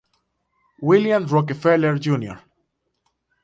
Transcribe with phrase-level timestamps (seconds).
[0.81, 2.39] William Rockefeller Jr.